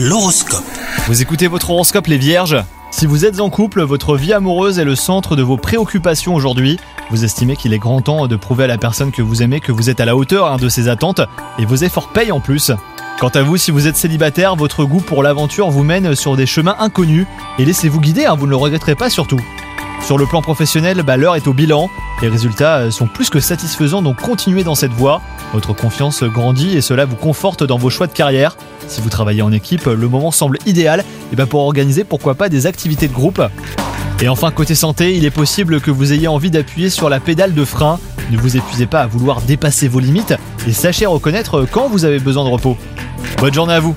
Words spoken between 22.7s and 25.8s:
euh, sont plus que satisfaisants, donc continuez dans cette voie. Votre